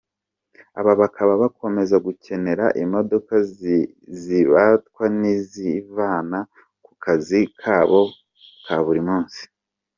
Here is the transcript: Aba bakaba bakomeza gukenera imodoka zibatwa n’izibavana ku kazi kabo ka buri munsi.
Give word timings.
Aba 0.79 0.93
bakaba 1.01 1.33
bakomeza 1.43 1.95
gukenera 2.05 2.65
imodoka 2.83 3.33
zibatwa 4.21 5.03
n’izibavana 5.19 6.39
ku 6.85 6.91
kazi 7.03 7.39
kabo 7.61 8.01
ka 8.65 8.77
buri 8.85 9.01
munsi. 9.07 9.41